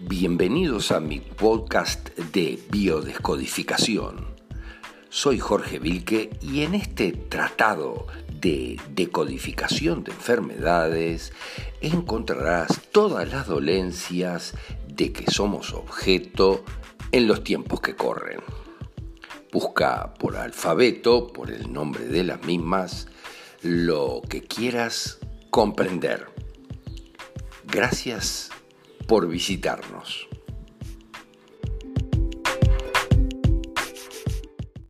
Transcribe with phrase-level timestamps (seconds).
[0.00, 4.28] Bienvenidos a mi podcast de biodescodificación.
[5.08, 11.32] Soy Jorge Vilque y en este tratado de decodificación de enfermedades
[11.80, 14.54] encontrarás todas las dolencias
[14.86, 16.64] de que somos objeto
[17.10, 18.38] en los tiempos que corren.
[19.50, 23.08] Busca por alfabeto, por el nombre de las mismas,
[23.62, 25.18] lo que quieras
[25.50, 26.28] comprender.
[27.66, 28.50] Gracias
[29.08, 30.27] por visitarnos.